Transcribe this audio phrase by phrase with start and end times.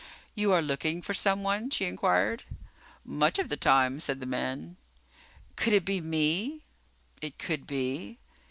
[0.33, 2.41] "You are looking for someone?" she inquired.
[3.05, 4.77] "Much of the time," said the man.
[5.55, 6.63] "Could it be me?"
[7.21, 8.17] "It could be."